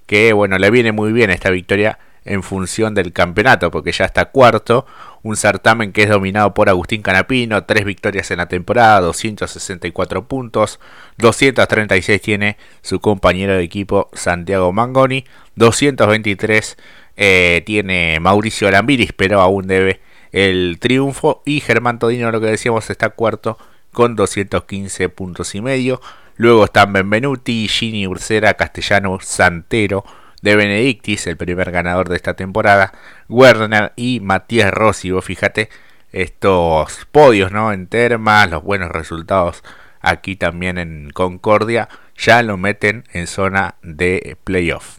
que 0.07 0.33
bueno, 0.33 0.59
le 0.59 0.71
viene 0.71 0.91
muy 0.91 1.13
bien 1.13 1.31
esta 1.31 1.51
victoria 1.51 2.01
en 2.25 2.43
función 2.43 2.95
del 2.95 3.13
campeonato, 3.13 3.71
porque 3.71 3.93
ya 3.93 4.05
está 4.05 4.27
cuarto, 4.27 4.85
un 5.27 5.37
certamen 5.37 5.93
que 5.93 6.05
es 6.05 6.09
dominado 6.09 6.55
por 6.55 6.69
Agustín 6.69 7.03
Canapino, 7.03 7.65
tres 7.65 7.85
victorias 7.85 8.31
en 8.31 8.39
la 8.39 8.47
temporada, 8.47 9.01
264 9.01 10.29
puntos, 10.29 10.79
236 11.19 12.23
tiene 12.23 12.57
su 12.81 13.01
compañero 13.01 13.55
de 13.55 13.65
equipo 13.65 14.09
Santiago 14.13 14.73
Mangoni, 14.73 15.25
223 15.57 16.77
eh, 17.17 17.63
tiene 17.67 18.21
Mauricio 18.21 18.69
Alambiris, 18.69 19.13
pero 19.13 19.41
aún 19.41 19.67
debe 19.67 20.01
el 20.31 20.79
triunfo, 20.79 21.43
y 21.45 21.61
Germán 21.61 21.99
Todino, 21.99 22.31
lo 22.31 22.41
que 22.41 22.47
decíamos, 22.47 22.89
está 22.89 23.11
cuarto 23.11 23.59
con 23.93 24.15
215 24.15 25.09
puntos 25.09 25.57
y 25.57 25.61
medio, 25.61 26.01
luego 26.37 26.67
están 26.67 26.93
Benvenuti, 26.93 27.67
Gini 27.67 28.07
Ursera, 28.07 28.55
Castellano, 28.55 29.19
Santero, 29.21 30.05
de 30.43 30.57
Benedictis, 30.57 31.27
el 31.27 31.37
primer 31.37 31.71
ganador 31.71 32.09
de 32.09 32.17
esta 32.17 32.35
temporada, 32.35 32.93
Werner 33.29 33.93
y 33.97 34.21
Matías 34.21 34.73
Rossi. 34.73 35.11
Vos 35.11 35.25
fíjate 35.25 35.69
estos 36.13 37.07
podios, 37.11 37.53
¿no? 37.53 37.73
En 37.73 37.87
Termas, 37.87 38.51
los 38.51 38.63
buenos 38.63 38.91
resultados 38.91 39.63
aquí 40.01 40.37
también 40.37 40.79
en 40.79 41.11
Concordia, 41.11 41.89
ya 42.17 42.43
lo 42.43 42.57
meten 42.57 43.05
en 43.13 43.27
zona 43.27 43.75
de 43.83 44.37
playoff. 44.45 44.99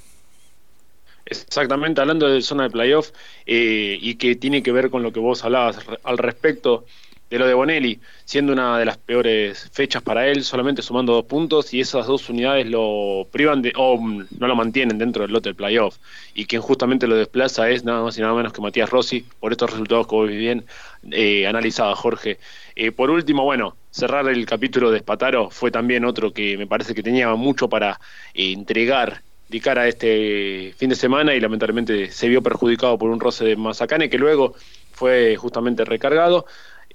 Exactamente, 1.26 2.00
hablando 2.02 2.28
de 2.30 2.42
zona 2.42 2.64
de 2.64 2.70
playoff 2.70 3.12
eh, 3.46 3.98
y 4.00 4.16
que 4.16 4.36
tiene 4.36 4.64
que 4.64 4.72
ver 4.72 4.90
con 4.90 5.04
lo 5.04 5.12
que 5.12 5.20
vos 5.20 5.44
hablabas 5.44 5.80
al 6.04 6.18
respecto 6.18 6.86
de 7.30 7.40
lo 7.40 7.48
de 7.48 7.54
Bonelli, 7.54 8.00
siendo 8.26 8.54
una 8.54 8.78
de 8.80 8.86
las 8.86 8.98
peores 8.98 9.70
fechas 9.74 10.02
para 10.02 10.28
él, 10.28 10.44
solamente 10.44 10.82
sumando 10.82 11.14
dos 11.14 11.26
puntos 11.26 11.74
y 11.74 11.82
esas 11.82 12.08
dos 12.08 12.30
unidades 12.30 12.68
lo 12.68 13.28
privan 13.32 13.62
de, 13.62 13.74
o 13.76 14.00
no 14.00 14.48
lo 14.48 14.56
mantienen 14.56 14.98
dentro 14.98 15.24
del 15.24 15.32
lote 15.32 15.50
del 15.50 15.56
playoff. 15.56 15.98
Y 16.34 16.46
quien 16.46 16.62
justamente 16.62 17.08
lo 17.08 17.16
desplaza 17.16 17.70
es 17.70 17.84
nada 17.84 18.02
más 18.02 18.18
y 18.18 18.22
nada 18.22 18.34
menos 18.34 18.54
que 18.54 18.62
Matías 18.62 18.90
Rossi, 18.90 19.26
por 19.40 19.52
estos 19.52 19.72
resultados 19.72 20.08
que 20.08 20.16
vos 20.16 20.30
bien 20.30 20.66
eh, 21.12 21.48
analizaba 21.48 21.96
Jorge. 21.96 22.40
Eh, 22.76 22.92
por 22.92 23.10
último, 23.10 23.44
bueno, 23.44 23.76
cerrar 23.92 24.28
el 24.30 24.46
capítulo 24.46 24.92
de 24.92 25.00
Spataro 25.00 25.50
fue 25.50 25.72
también 25.72 26.06
otro 26.06 26.32
que 26.32 26.58
me 26.58 26.68
parece 26.68 26.94
que 26.94 27.04
tenía 27.04 27.34
mucho 27.36 27.68
para 27.68 28.00
eh, 28.34 28.54
entregar 28.54 29.22
de 29.50 29.62
cara 29.62 29.84
a 29.84 29.88
este 29.88 30.74
fin 30.78 30.90
de 30.90 30.96
semana 30.96 31.34
y 31.34 31.40
lamentablemente 31.40 32.12
se 32.12 32.28
vio 32.28 32.42
perjudicado 32.42 32.98
por 32.98 33.10
un 33.10 33.20
roce 33.20 33.46
de 33.46 33.56
Mazacane 33.56 34.10
que 34.10 34.18
luego 34.18 34.56
fue 34.92 35.36
justamente 35.38 35.86
recargado 35.86 36.46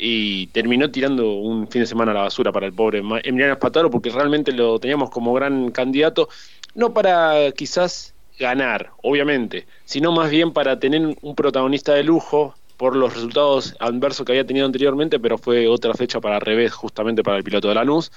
y 0.05 0.49
terminó 0.49 0.91
tirando 0.91 1.35
un 1.35 1.69
fin 1.69 1.83
de 1.83 1.87
semana 1.87 2.11
a 2.11 2.15
la 2.15 2.23
basura 2.23 2.51
para 2.51 2.67
el 2.67 2.73
pobre 2.73 2.99
Emiliano 2.99 3.53
Espataro 3.53 3.89
porque 3.89 4.11
realmente 4.11 4.51
lo 4.51 4.81
teníamos 4.81 5.11
como 5.11 5.33
gran 5.33 5.71
candidato, 5.71 6.29
no 6.75 6.93
para 6.93 7.53
quizás 7.53 8.13
ganar, 8.37 8.91
obviamente, 9.03 9.65
sino 9.85 10.11
más 10.11 10.29
bien 10.29 10.53
para 10.53 10.81
tener 10.81 11.17
un 11.23 11.35
protagonista 11.37 11.95
de 11.95 12.03
lujo 12.03 12.57
por 12.77 12.97
los 12.97 13.15
resultados 13.15 13.77
adversos 13.79 14.27
que 14.27 14.33
había 14.33 14.45
tenido 14.45 14.67
anteriormente, 14.67 15.21
pero 15.21 15.39
fue 15.39 15.69
otra 15.69 15.95
fecha 15.95 16.21
para 16.21 16.41
revés 16.41 16.73
justamente 16.73 17.23
para 17.23 17.37
el 17.37 17.45
piloto 17.45 17.69
de 17.69 17.77
la 17.77 17.83
Lanús 17.83 18.11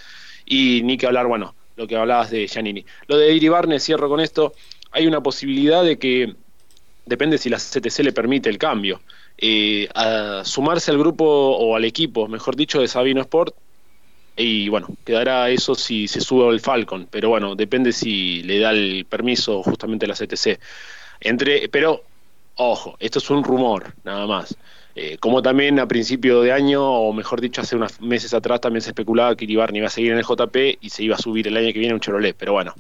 y 0.43 0.81
ni 0.83 0.97
que 0.97 1.05
hablar, 1.05 1.27
bueno, 1.27 1.53
lo 1.75 1.85
que 1.85 1.97
hablabas 1.97 2.31
de 2.31 2.47
Giannini. 2.47 2.83
Lo 3.05 3.15
de 3.15 3.31
Iribarne, 3.31 3.79
cierro 3.79 4.09
con 4.09 4.21
esto, 4.21 4.53
hay 4.89 5.05
una 5.05 5.21
posibilidad 5.21 5.83
de 5.83 5.99
que, 5.99 6.33
depende 7.05 7.37
si 7.37 7.51
la 7.51 7.57
CTC 7.57 7.99
le 7.99 8.11
permite 8.11 8.49
el 8.49 8.57
cambio, 8.57 9.01
eh, 9.37 9.89
a 9.93 10.43
sumarse 10.45 10.91
al 10.91 10.97
grupo 10.97 11.25
o 11.25 11.75
al 11.75 11.85
equipo, 11.85 12.27
mejor 12.27 12.55
dicho, 12.55 12.79
de 12.79 12.87
Sabino 12.87 13.21
Sport. 13.21 13.55
Y 14.37 14.67
bueno, 14.69 14.87
quedará 15.05 15.49
eso 15.49 15.75
si 15.75 16.07
se 16.07 16.19
sube 16.19 16.49
el 16.49 16.59
Falcon, 16.59 17.07
pero 17.09 17.29
bueno, 17.29 17.55
depende 17.55 17.93
si 17.93 18.43
le 18.43 18.59
da 18.59 18.71
el 18.71 19.05
permiso 19.05 19.63
justamente 19.63 20.07
la 20.07 20.13
CTC. 20.13 20.59
Entre, 21.21 21.69
pero, 21.69 22.03
ojo, 22.55 22.97
esto 22.99 23.19
es 23.19 23.29
un 23.29 23.43
rumor, 23.43 23.93
nada 24.03 24.27
más. 24.27 24.55
Eh, 24.97 25.17
como 25.19 25.41
también 25.41 25.79
a 25.79 25.87
principio 25.87 26.41
de 26.41 26.53
año, 26.53 26.83
o 26.83 27.11
mejor 27.11 27.41
dicho, 27.41 27.61
hace 27.61 27.75
unos 27.75 27.99
meses 27.99 28.33
atrás 28.33 28.61
también 28.61 28.81
se 28.81 28.89
especulaba 28.89 29.35
que 29.35 29.43
Iribarni 29.43 29.79
iba 29.79 29.87
a 29.87 29.89
seguir 29.89 30.11
en 30.11 30.17
el 30.17 30.23
JP 30.23 30.55
y 30.79 30.89
se 30.89 31.03
iba 31.03 31.15
a 31.15 31.19
subir 31.19 31.47
el 31.47 31.57
año 31.57 31.73
que 31.73 31.79
viene 31.79 31.93
un 31.93 31.99
Chevrolet, 31.99 32.35
pero 32.37 32.53
bueno, 32.53 32.73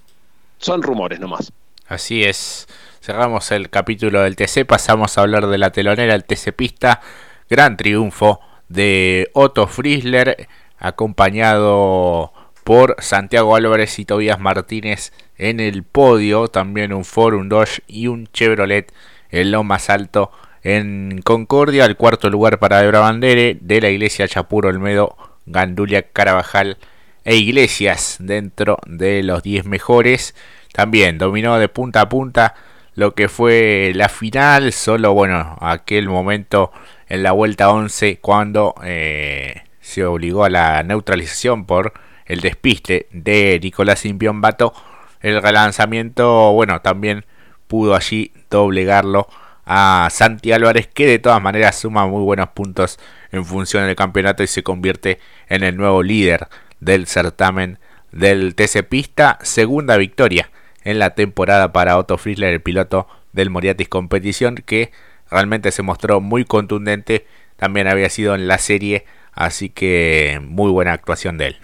son 0.57 0.81
rumores 0.81 1.19
nomás. 1.19 1.51
Así 1.87 2.23
es. 2.23 2.67
Cerramos 3.05 3.51
el 3.51 3.69
capítulo 3.69 4.23
del 4.23 4.35
TC, 4.35 4.65
pasamos 4.65 5.15
a 5.15 5.21
hablar 5.21 5.45
de 5.45 5.59
la 5.59 5.71
telonera, 5.71 6.15
el 6.15 6.23
TC 6.23 6.53
Pista. 6.55 7.01
Gran 7.47 7.77
triunfo 7.77 8.39
de 8.67 9.29
Otto 9.33 9.67
Friesler, 9.67 10.47
acompañado 10.79 12.33
por 12.63 12.95
Santiago 12.97 13.55
Álvarez 13.55 13.99
y 13.99 14.05
Tobias 14.05 14.39
Martínez 14.39 15.13
en 15.37 15.59
el 15.59 15.83
podio. 15.83 16.47
También 16.47 16.93
un 16.93 17.05
Ford, 17.05 17.35
un 17.35 17.47
Dodge 17.47 17.83
y 17.85 18.07
un 18.07 18.25
Chevrolet 18.33 18.91
en 19.29 19.51
lo 19.51 19.63
más 19.63 19.91
alto 19.91 20.31
en 20.63 21.21
Concordia. 21.23 21.85
El 21.85 21.97
cuarto 21.97 22.31
lugar 22.31 22.57
para 22.57 22.81
Debra 22.81 23.01
Bandere 23.01 23.55
de 23.61 23.81
la 23.81 23.91
iglesia 23.91 24.27
Chapuro 24.27 24.69
Olmedo, 24.69 25.15
Gandulia 25.45 26.09
Carabajal 26.09 26.79
e 27.23 27.35
Iglesias 27.35 28.17
dentro 28.19 28.79
de 28.87 29.21
los 29.21 29.43
10 29.43 29.65
mejores. 29.65 30.33
También 30.73 31.19
dominó 31.19 31.59
de 31.59 31.69
punta 31.69 32.01
a 32.01 32.09
punta 32.09 32.55
lo 32.95 33.13
que 33.13 33.27
fue 33.27 33.91
la 33.93 34.09
final, 34.09 34.71
solo 34.71 35.13
bueno, 35.13 35.57
aquel 35.61 36.07
momento 36.07 36.71
en 37.07 37.23
la 37.23 37.33
vuelta 37.33 37.69
11 37.69 38.19
cuando 38.19 38.73
eh, 38.83 39.63
se 39.81 40.05
obligó 40.05 40.45
a 40.45 40.49
la 40.49 40.81
neutralización 40.83 41.65
por 41.65 41.93
el 42.25 42.39
despiste 42.39 43.07
de 43.11 43.59
Nicolás 43.61 44.05
Impiombato, 44.05 44.73
el 45.21 45.41
relanzamiento, 45.41 46.53
bueno, 46.53 46.81
también 46.81 47.25
pudo 47.67 47.95
allí 47.95 48.31
doblegarlo 48.49 49.27
a 49.65 50.07
Santi 50.09 50.53
Álvarez, 50.53 50.87
que 50.87 51.05
de 51.05 51.19
todas 51.19 51.41
maneras 51.41 51.77
suma 51.77 52.07
muy 52.07 52.23
buenos 52.23 52.49
puntos 52.49 52.97
en 53.31 53.43
función 53.45 53.85
del 53.85 53.95
campeonato 53.95 54.41
y 54.43 54.47
se 54.47 54.63
convierte 54.63 55.19
en 55.49 55.63
el 55.63 55.75
nuevo 55.75 56.01
líder 56.01 56.47
del 56.79 57.07
certamen 57.07 57.77
del 58.11 58.55
TC 58.55 58.83
Pista, 58.87 59.37
segunda 59.41 59.97
victoria 59.97 60.49
en 60.85 60.99
la 60.99 61.15
temporada 61.15 61.73
para 61.73 61.97
Otto 61.97 62.17
Friesler, 62.17 62.53
el 62.53 62.61
piloto 62.61 63.07
del 63.33 63.49
Moriatis 63.49 63.89
Competición, 63.89 64.55
que 64.55 64.91
realmente 65.29 65.71
se 65.71 65.81
mostró 65.81 66.21
muy 66.21 66.45
contundente, 66.45 67.25
también 67.57 67.87
había 67.87 68.09
sido 68.09 68.35
en 68.35 68.47
la 68.47 68.59
serie, 68.59 69.05
así 69.33 69.69
que 69.69 70.39
muy 70.41 70.71
buena 70.71 70.93
actuación 70.93 71.37
de 71.37 71.47
él. 71.47 71.57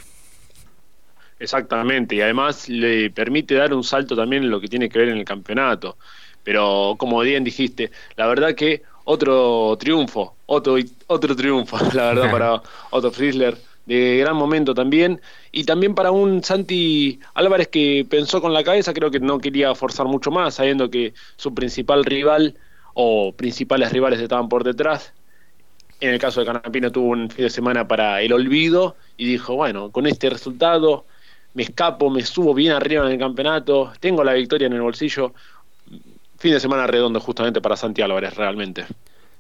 Exactamente, 1.39 2.15
y 2.15 2.21
además 2.21 2.67
le 2.67 3.09
permite 3.11 3.55
dar 3.55 3.73
un 3.73 3.83
salto 3.83 4.15
también 4.15 4.43
en 4.43 4.51
lo 4.51 4.59
que 4.59 4.67
tiene 4.67 4.89
que 4.89 4.99
ver 4.99 5.09
en 5.09 5.17
el 5.17 5.25
campeonato. 5.25 5.97
Pero 6.43 6.95
como 6.97 7.19
bien 7.21 7.43
dijiste, 7.43 7.91
la 8.15 8.27
verdad 8.27 8.55
que 8.55 8.81
otro 9.05 9.77
triunfo, 9.79 10.35
otro, 10.47 10.75
otro 11.07 11.35
triunfo, 11.35 11.77
la 11.93 12.13
verdad, 12.13 12.31
para 12.31 12.61
Otto 12.89 13.11
Friesler 13.11 13.57
de 13.85 14.17
gran 14.17 14.35
momento 14.35 14.73
también. 14.73 15.21
Y 15.51 15.63
también 15.63 15.95
para 15.95 16.11
un 16.11 16.43
Santi 16.43 17.19
Álvarez 17.33 17.67
que 17.67 18.05
pensó 18.09 18.41
con 18.41 18.53
la 18.53 18.63
cabeza, 18.63 18.93
creo 18.93 19.11
que 19.11 19.19
no 19.19 19.39
quería 19.39 19.73
forzar 19.75 20.07
mucho 20.07 20.31
más, 20.31 20.55
sabiendo 20.55 20.89
que 20.89 21.13
su 21.35 21.53
principal 21.53 22.05
rival 22.05 22.55
o 22.93 23.33
principales 23.33 23.91
rivales 23.91 24.19
estaban 24.19 24.49
por 24.49 24.63
detrás. 24.63 25.13
En 25.99 26.09
el 26.09 26.19
caso 26.19 26.39
de 26.39 26.47
Canapino 26.47 26.91
tuvo 26.91 27.09
un 27.09 27.29
fin 27.29 27.45
de 27.45 27.49
semana 27.49 27.87
para 27.87 28.21
el 28.21 28.33
olvido 28.33 28.95
y 29.17 29.25
dijo, 29.25 29.55
bueno, 29.55 29.91
con 29.91 30.07
este 30.07 30.29
resultado 30.29 31.05
me 31.53 31.63
escapo, 31.63 32.09
me 32.09 32.23
subo 32.23 32.53
bien 32.53 32.71
arriba 32.71 33.05
en 33.05 33.11
el 33.11 33.19
campeonato, 33.19 33.93
tengo 33.99 34.23
la 34.23 34.33
victoria 34.33 34.67
en 34.67 34.73
el 34.73 34.81
bolsillo. 34.81 35.33
Fin 36.39 36.53
de 36.53 36.59
semana 36.59 36.87
redondo 36.87 37.19
justamente 37.19 37.61
para 37.61 37.77
Santi 37.77 38.01
Álvarez, 38.01 38.35
realmente. 38.35 38.85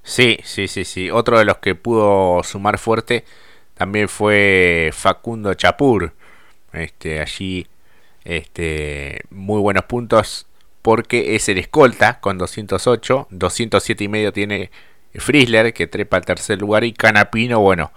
Sí, 0.03 0.37
sí, 0.43 0.67
sí, 0.67 0.83
sí. 0.83 1.09
Otro 1.09 1.39
de 1.39 1.45
los 1.45 1.57
que 1.57 1.73
pudo 1.73 2.43
sumar 2.43 2.77
fuerte 2.77 3.25
también 3.75 4.09
fue 4.09 4.91
Facundo 4.93 5.53
Chapur. 5.53 6.13
Este, 6.73 7.19
allí 7.19 7.67
este, 8.23 9.21
muy 9.29 9.59
buenos 9.59 9.85
puntos 9.85 10.47
porque 10.81 11.35
es 11.35 11.49
el 11.49 11.57
escolta 11.57 12.19
con 12.19 12.37
208, 12.37 13.27
207 13.29 14.03
y 14.03 14.07
medio 14.07 14.33
tiene 14.33 14.71
Friesler 15.13 15.73
que 15.73 15.87
trepa 15.87 16.17
al 16.17 16.25
tercer 16.25 16.59
lugar 16.59 16.83
y 16.83 16.93
Canapino, 16.93 17.59
bueno, 17.59 17.91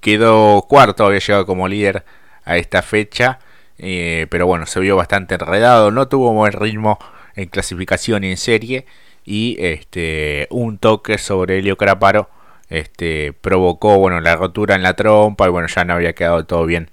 quedó 0.00 0.62
cuarto, 0.68 1.04
había 1.04 1.18
llegado 1.18 1.46
como 1.46 1.68
líder 1.68 2.04
a 2.44 2.56
esta 2.56 2.82
fecha, 2.82 3.40
eh, 3.78 4.26
pero 4.30 4.46
bueno, 4.46 4.66
se 4.66 4.80
vio 4.80 4.96
bastante 4.96 5.34
enredado, 5.34 5.90
no 5.90 6.08
tuvo 6.08 6.32
buen 6.32 6.52
ritmo 6.52 6.98
en 7.34 7.48
clasificación 7.48 8.24
y 8.24 8.30
en 8.30 8.36
serie 8.36 8.86
y 9.24 9.56
este 9.60 10.46
un 10.50 10.78
toque 10.78 11.18
sobre 11.18 11.58
Helio 11.58 11.76
Craparo 11.76 12.30
este, 12.70 13.32
provocó 13.32 13.98
bueno, 13.98 14.20
la 14.20 14.36
rotura 14.36 14.76
en 14.76 14.82
la 14.82 14.94
trompa 14.94 15.46
y 15.46 15.50
bueno, 15.50 15.68
ya 15.68 15.84
no 15.84 15.94
había 15.94 16.14
quedado 16.14 16.46
todo 16.46 16.64
bien 16.64 16.90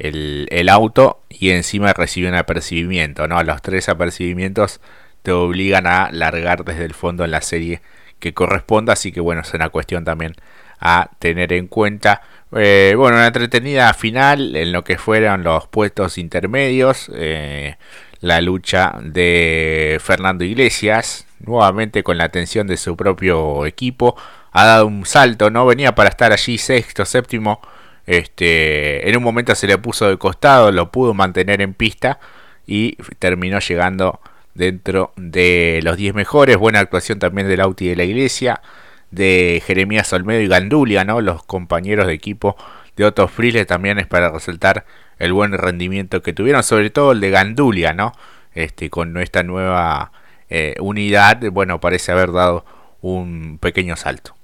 el, 0.00 0.68
auto 0.68 1.22
y 1.28 1.50
encima 1.50 1.92
recibió 1.92 2.28
un 2.28 2.34
apercibimiento, 2.34 3.28
¿no? 3.28 3.42
Los 3.42 3.62
tres 3.62 3.88
apercibimientos 3.88 4.80
te 5.22 5.32
obligan 5.32 5.86
a 5.86 6.10
largar 6.10 6.64
desde 6.64 6.84
el 6.84 6.94
fondo 6.94 7.24
en 7.24 7.30
la 7.30 7.42
serie 7.42 7.82
que 8.18 8.34
corresponda, 8.34 8.94
así 8.94 9.12
que 9.12 9.20
bueno, 9.20 9.42
es 9.42 9.52
una 9.54 9.68
cuestión 9.68 10.04
también 10.04 10.34
a 10.80 11.10
tener 11.18 11.52
en 11.52 11.66
cuenta. 11.66 12.22
Eh, 12.52 12.94
bueno, 12.96 13.16
una 13.16 13.26
entretenida 13.26 13.92
final 13.94 14.56
en 14.56 14.72
lo 14.72 14.84
que 14.84 14.98
fueron 14.98 15.44
los 15.44 15.66
puestos 15.68 16.18
intermedios, 16.18 17.10
eh, 17.14 17.76
la 18.20 18.40
lucha 18.40 18.94
de 19.02 19.98
Fernando 20.00 20.44
Iglesias, 20.44 21.26
nuevamente 21.40 22.02
con 22.02 22.18
la 22.18 22.24
atención 22.24 22.66
de 22.66 22.76
su 22.76 22.96
propio 22.96 23.66
equipo. 23.66 24.16
Ha 24.52 24.64
dado 24.64 24.86
un 24.86 25.06
salto, 25.06 25.50
¿no? 25.50 25.66
Venía 25.66 25.94
para 25.94 26.08
estar 26.08 26.32
allí 26.32 26.58
sexto, 26.58 27.04
séptimo. 27.04 27.60
Este, 28.06 29.08
en 29.08 29.16
un 29.16 29.22
momento 29.22 29.54
se 29.54 29.66
le 29.66 29.78
puso 29.78 30.08
de 30.08 30.18
costado, 30.18 30.72
lo 30.72 30.90
pudo 30.90 31.14
mantener 31.14 31.60
en 31.60 31.74
pista 31.74 32.18
y 32.66 32.96
terminó 33.18 33.60
llegando 33.60 34.20
dentro 34.54 35.12
de 35.16 35.80
los 35.82 35.96
10 35.96 36.14
mejores. 36.14 36.56
Buena 36.56 36.80
actuación 36.80 37.18
también 37.18 37.48
del 37.48 37.60
Auti 37.60 37.88
de 37.88 37.96
la 37.96 38.04
Iglesia, 38.04 38.62
de 39.10 39.62
Jeremías 39.64 40.12
Olmedo 40.12 40.40
y 40.40 40.48
Gandulia, 40.48 41.04
¿no? 41.04 41.20
Los 41.20 41.44
compañeros 41.44 42.06
de 42.06 42.14
equipo 42.14 42.56
de 42.96 43.04
Otto 43.04 43.28
Frile 43.28 43.64
también 43.64 43.98
es 43.98 44.06
para 44.06 44.30
resaltar 44.30 44.84
el 45.18 45.32
buen 45.32 45.52
rendimiento 45.52 46.22
que 46.22 46.32
tuvieron, 46.32 46.62
sobre 46.62 46.90
todo 46.90 47.12
el 47.12 47.20
de 47.20 47.30
Gandulia, 47.30 47.92
¿no? 47.92 48.12
Este, 48.54 48.90
con 48.90 49.16
esta 49.18 49.42
nueva 49.42 50.12
eh, 50.48 50.74
unidad, 50.80 51.40
bueno, 51.52 51.80
parece 51.80 52.12
haber 52.12 52.32
dado 52.32 52.64
un 53.00 53.58
pequeño 53.60 53.96
salto. 53.96 54.34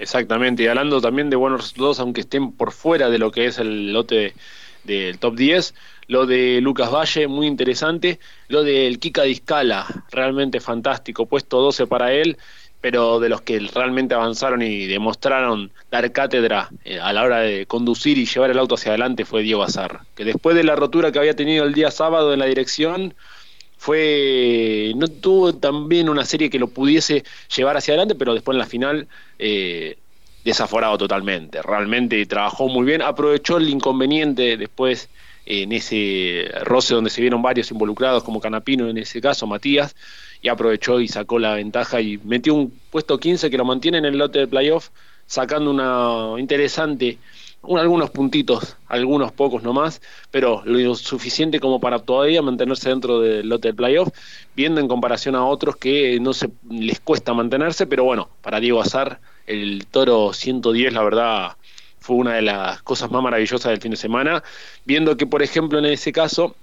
Exactamente, 0.00 0.62
y 0.62 0.66
hablando 0.66 0.98
también 1.02 1.28
de 1.28 1.36
buenos 1.36 1.60
resultados, 1.60 2.00
aunque 2.00 2.22
estén 2.22 2.52
por 2.52 2.72
fuera 2.72 3.10
de 3.10 3.18
lo 3.18 3.30
que 3.30 3.44
es 3.44 3.58
el 3.58 3.92
lote 3.92 4.32
del 4.82 5.18
top 5.18 5.36
10, 5.36 5.74
lo 6.06 6.24
de 6.24 6.62
Lucas 6.62 6.90
Valle, 6.90 7.28
muy 7.28 7.46
interesante, 7.46 8.18
lo 8.48 8.62
del 8.62 8.98
Kika 8.98 9.24
Discala, 9.24 9.86
realmente 10.10 10.58
fantástico, 10.58 11.26
puesto 11.26 11.60
12 11.60 11.86
para 11.86 12.14
él, 12.14 12.38
pero 12.80 13.20
de 13.20 13.28
los 13.28 13.42
que 13.42 13.58
realmente 13.58 14.14
avanzaron 14.14 14.62
y 14.62 14.86
demostraron 14.86 15.70
dar 15.90 16.10
cátedra 16.12 16.70
eh, 16.86 16.98
a 16.98 17.12
la 17.12 17.22
hora 17.22 17.40
de 17.40 17.66
conducir 17.66 18.16
y 18.16 18.24
llevar 18.24 18.50
el 18.50 18.58
auto 18.58 18.76
hacia 18.76 18.92
adelante 18.92 19.26
fue 19.26 19.42
Diego 19.42 19.62
Azar, 19.62 20.00
que 20.14 20.24
después 20.24 20.56
de 20.56 20.64
la 20.64 20.76
rotura 20.76 21.12
que 21.12 21.18
había 21.18 21.36
tenido 21.36 21.66
el 21.66 21.74
día 21.74 21.90
sábado 21.90 22.32
en 22.32 22.38
la 22.38 22.46
dirección, 22.46 23.12
fue 23.80 24.92
no 24.94 25.08
tuvo 25.08 25.54
también 25.54 26.10
una 26.10 26.26
serie 26.26 26.50
que 26.50 26.58
lo 26.58 26.68
pudiese 26.68 27.24
llevar 27.56 27.78
hacia 27.78 27.92
adelante, 27.92 28.14
pero 28.14 28.34
después 28.34 28.54
en 28.54 28.58
la 28.58 28.66
final 28.66 29.08
eh, 29.38 29.96
desaforado 30.44 30.98
totalmente. 30.98 31.62
Realmente 31.62 32.26
trabajó 32.26 32.68
muy 32.68 32.84
bien, 32.84 33.00
aprovechó 33.00 33.56
el 33.56 33.70
inconveniente 33.70 34.58
después 34.58 35.08
en 35.46 35.72
ese 35.72 36.50
roce 36.64 36.92
donde 36.92 37.08
se 37.08 37.22
vieron 37.22 37.40
varios 37.40 37.70
involucrados, 37.70 38.22
como 38.22 38.38
Canapino 38.38 38.86
en 38.86 38.98
ese 38.98 39.18
caso, 39.18 39.46
Matías, 39.46 39.96
y 40.42 40.48
aprovechó 40.48 41.00
y 41.00 41.08
sacó 41.08 41.38
la 41.38 41.54
ventaja 41.54 42.02
y 42.02 42.18
metió 42.18 42.54
un 42.54 42.78
puesto 42.90 43.16
15 43.16 43.48
que 43.48 43.56
lo 43.56 43.64
mantiene 43.64 43.96
en 43.96 44.04
el 44.04 44.18
lote 44.18 44.40
de 44.40 44.46
playoff, 44.46 44.90
sacando 45.26 45.70
una 45.70 46.38
interesante, 46.38 47.16
algunos 47.62 48.10
puntitos, 48.10 48.76
algunos 48.88 49.32
pocos 49.32 49.62
nomás, 49.62 50.00
pero 50.30 50.62
lo 50.64 50.94
suficiente 50.94 51.60
como 51.60 51.80
para 51.80 51.98
todavía 51.98 52.42
mantenerse 52.42 52.88
dentro 52.88 53.20
del 53.20 53.48
lote 53.48 53.68
de 53.68 53.74
playoff, 53.74 54.08
viendo 54.56 54.80
en 54.80 54.88
comparación 54.88 55.34
a 55.34 55.44
otros 55.44 55.76
que 55.76 56.18
no 56.20 56.32
se 56.32 56.50
les 56.70 57.00
cuesta 57.00 57.34
mantenerse, 57.34 57.86
pero 57.86 58.04
bueno, 58.04 58.28
para 58.42 58.60
Diego 58.60 58.80
Azar, 58.80 59.20
el 59.46 59.86
toro 59.86 60.32
110, 60.32 60.92
la 60.92 61.02
verdad, 61.02 61.56
fue 61.98 62.16
una 62.16 62.34
de 62.34 62.42
las 62.42 62.82
cosas 62.82 63.10
más 63.10 63.22
maravillosas 63.22 63.70
del 63.70 63.80
fin 63.80 63.90
de 63.90 63.96
semana, 63.96 64.42
viendo 64.84 65.16
que, 65.16 65.26
por 65.26 65.42
ejemplo, 65.42 65.78
en 65.78 65.86
ese 65.86 66.12
caso, 66.12 66.56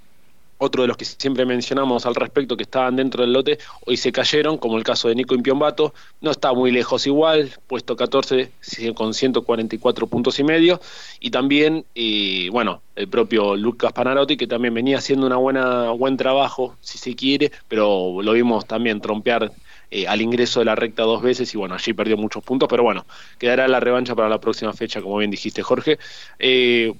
otro 0.57 0.81
de 0.81 0.87
los 0.87 0.97
que 0.97 1.05
siempre 1.05 1.45
mencionamos 1.45 2.05
al 2.05 2.15
respecto 2.15 2.57
que 2.57 2.63
estaban 2.63 2.95
dentro 2.95 3.21
del 3.21 3.33
lote, 3.33 3.59
hoy 3.85 3.97
se 3.97 4.11
cayeron, 4.11 4.57
como 4.57 4.77
el 4.77 4.83
caso 4.83 5.07
de 5.07 5.15
Nico 5.15 5.35
Impiombato, 5.35 5.93
no 6.21 6.31
está 6.31 6.53
muy 6.53 6.71
lejos 6.71 7.05
igual, 7.07 7.51
puesto 7.67 7.95
14 7.95 8.51
con 8.95 9.13
144 9.13 10.07
puntos 10.07 10.39
y 10.39 10.43
medio, 10.43 10.79
y 11.19 11.29
también, 11.31 11.85
eh, 11.95 12.49
bueno, 12.51 12.81
el 12.95 13.07
propio 13.07 13.55
Lucas 13.55 13.93
Panarotti, 13.93 14.37
que 14.37 14.47
también 14.47 14.73
venía 14.73 14.97
haciendo 14.97 15.27
una 15.27 15.37
buena 15.37 15.91
buen 15.91 16.17
trabajo, 16.17 16.75
si 16.81 16.97
se 16.97 17.15
quiere, 17.15 17.51
pero 17.67 18.21
lo 18.21 18.33
vimos 18.33 18.65
también 18.65 18.99
trompear 19.01 19.51
eh, 19.89 20.05
al 20.05 20.21
ingreso 20.21 20.59
de 20.59 20.65
la 20.65 20.75
recta 20.75 21.03
dos 21.03 21.21
veces 21.21 21.53
y 21.53 21.57
bueno, 21.57 21.75
allí 21.75 21.93
perdió 21.93 22.17
muchos 22.17 22.43
puntos, 22.43 22.67
pero 22.67 22.83
bueno, 22.83 23.05
quedará 23.37 23.67
la 23.69 23.79
revancha 23.79 24.15
para 24.15 24.27
la 24.27 24.39
próxima 24.39 24.73
fecha, 24.73 25.01
como 25.01 25.17
bien 25.17 25.31
dijiste 25.31 25.63
Jorge. 25.63 25.97
Eh, 26.39 26.93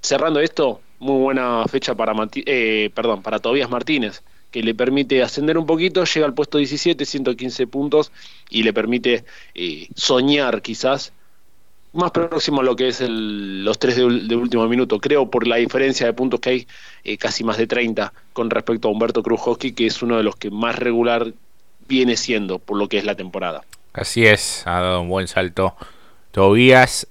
cerrando 0.00 0.38
esto, 0.40 0.80
muy 1.00 1.18
buena 1.18 1.64
fecha 1.66 1.94
para, 1.94 2.14
eh, 2.34 2.90
perdón, 2.94 3.22
para 3.22 3.40
Tobías 3.40 3.70
Martínez, 3.70 4.22
que 4.50 4.62
le 4.62 4.74
permite 4.74 5.22
ascender 5.22 5.58
un 5.58 5.66
poquito, 5.66 6.04
llega 6.04 6.26
al 6.26 6.34
puesto 6.34 6.58
17, 6.58 7.04
115 7.04 7.66
puntos 7.66 8.12
y 8.50 8.62
le 8.62 8.72
permite 8.72 9.24
eh, 9.54 9.88
soñar 9.96 10.60
quizás 10.62 11.12
más 11.92 12.12
próximo 12.12 12.60
a 12.60 12.64
lo 12.64 12.76
que 12.76 12.88
es 12.88 13.00
los 13.00 13.78
tres 13.78 13.96
de, 13.96 14.04
último 14.04 14.68
minuto, 14.68 15.00
creo 15.00 15.28
por 15.28 15.46
la 15.46 15.56
diferencia 15.56 16.06
de 16.06 16.12
puntos 16.12 16.38
que 16.38 16.50
hay, 16.50 16.66
eh, 17.02 17.16
casi 17.16 17.42
más 17.42 17.56
de 17.56 17.66
30 17.66 18.12
con 18.32 18.50
respecto 18.50 18.88
a 18.88 18.90
Humberto 18.92 19.22
Krujowski, 19.22 19.72
que 19.72 19.86
es 19.86 20.02
uno 20.02 20.18
de 20.18 20.22
los 20.22 20.36
que 20.36 20.50
más 20.50 20.78
regular 20.78 21.32
viene 21.88 22.16
siendo 22.16 22.60
por 22.60 22.76
lo 22.76 22.88
que 22.88 22.98
es 22.98 23.04
la 23.04 23.16
temporada. 23.16 23.62
Así 23.92 24.24
es, 24.24 24.62
ha 24.66 24.80
dado 24.80 25.00
un 25.00 25.08
buen 25.08 25.26
salto. 25.26 25.74
Tobías 26.30 27.08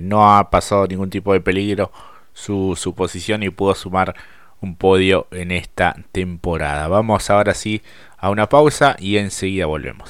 no 0.00 0.34
ha 0.34 0.48
pasado 0.48 0.86
ningún 0.86 1.10
tipo 1.10 1.34
de 1.34 1.42
peligro 1.42 1.92
su, 2.40 2.76
su 2.76 2.94
posición 2.94 3.42
y 3.42 3.50
pudo 3.50 3.74
sumar 3.74 4.14
un 4.60 4.76
podio 4.76 5.26
en 5.30 5.50
esta 5.52 5.96
temporada. 6.12 6.88
Vamos 6.88 7.30
ahora 7.30 7.54
sí 7.54 7.82
a 8.18 8.30
una 8.30 8.48
pausa 8.48 8.96
y 8.98 9.16
enseguida 9.16 9.66
volvemos. 9.66 10.08